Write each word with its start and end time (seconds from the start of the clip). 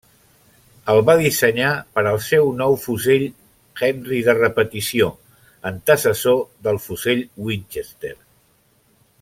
El 0.93 1.01
va 1.09 1.15
dissenyar 1.17 1.73
per 1.97 2.03
al 2.11 2.17
seu 2.27 2.49
nou 2.61 2.77
fusell 2.87 3.27
Henry 3.89 4.23
de 4.29 4.35
repetició, 4.39 5.11
antecessor 5.73 6.43
del 6.69 6.85
fusell 6.87 7.23
Winchester. 7.51 8.17